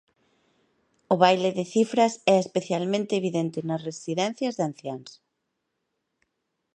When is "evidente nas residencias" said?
3.21-4.53